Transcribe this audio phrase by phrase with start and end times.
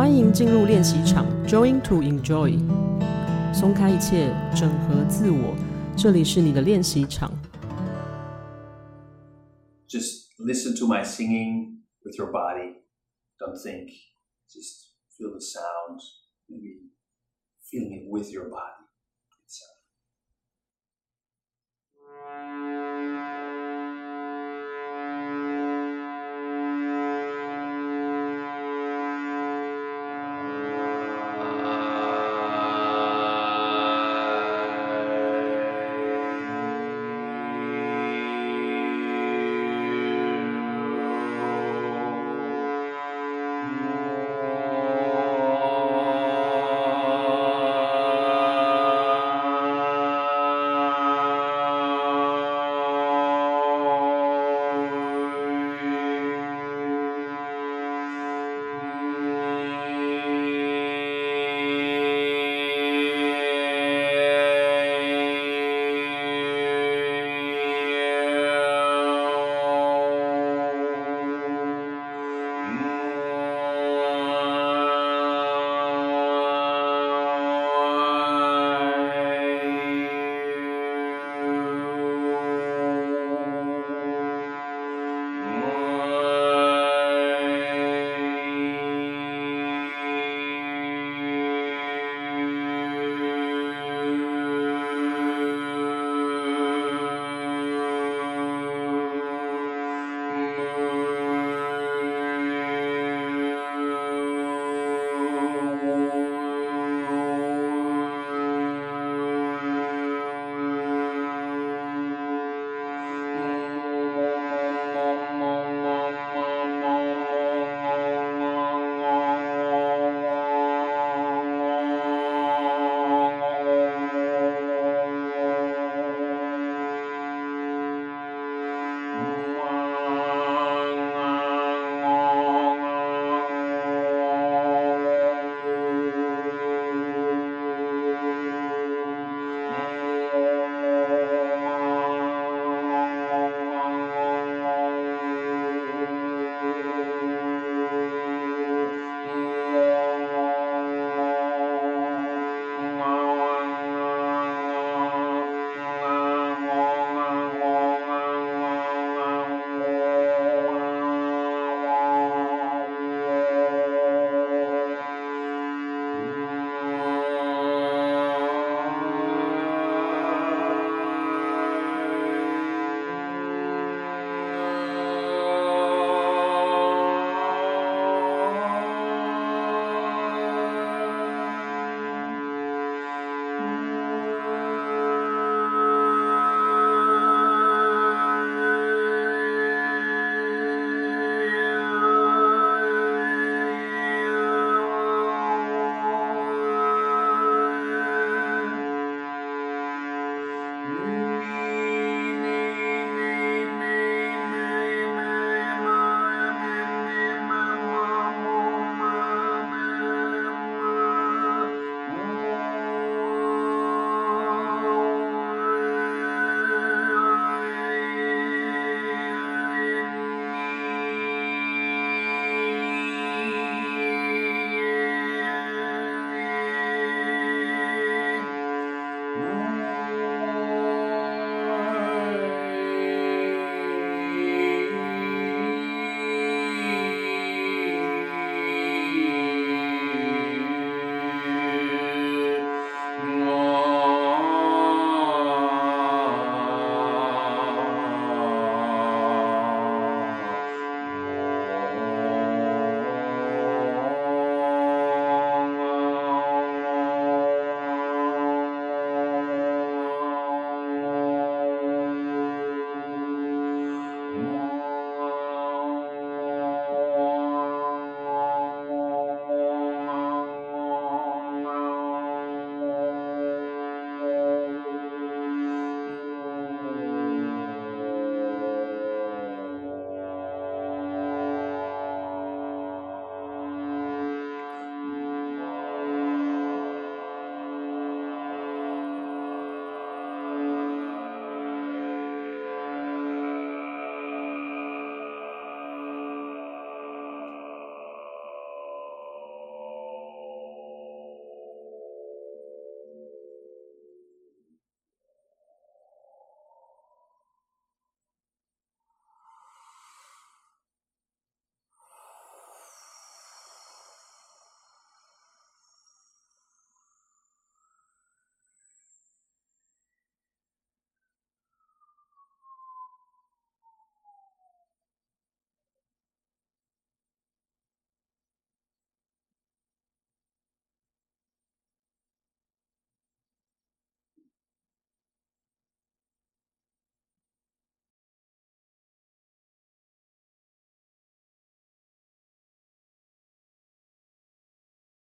[0.00, 2.58] 欢迎进入练习场，Join to enjoy.
[3.52, 5.54] 松开一切，整合自我。
[5.94, 7.30] 这里是你的练习场。
[9.86, 12.76] Just listen to my singing with your body.
[13.38, 13.90] Don't think.
[14.48, 16.00] Just feel the sound.
[16.48, 16.88] Maybe
[17.70, 18.79] feeling it with your body